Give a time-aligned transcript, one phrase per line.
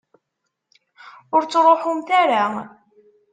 [1.35, 2.43] Ur ttṛuḥumt ara!